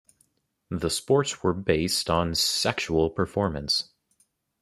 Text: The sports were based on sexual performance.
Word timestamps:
The 0.71 0.89
sports 0.89 1.43
were 1.43 1.53
based 1.53 2.09
on 2.09 2.33
sexual 2.33 3.11
performance. 3.11 3.89